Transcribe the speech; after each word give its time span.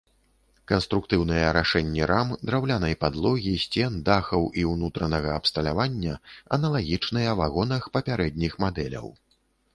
Канструктыўныя 0.69 1.49
рашэнні 1.57 2.07
рам, 2.11 2.31
драўлянай 2.51 2.95
падлогі, 3.05 3.53
сцен, 3.65 3.99
дахаў 4.09 4.49
і 4.63 4.65
ўнутранага 4.71 5.37
абсталявання 5.43 6.17
аналагічныя 6.59 7.39
вагонах 7.43 7.81
папярэдніх 8.01 8.59
мадэляў. 8.67 9.07